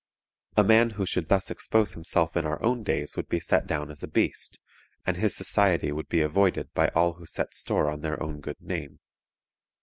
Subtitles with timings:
[0.57, 3.91] A man who should thus expose himself in our own days would be set down
[3.91, 4.59] as a beast,
[5.05, 8.59] and his society would be avoided by all who set store on their own good
[8.59, 8.99] name.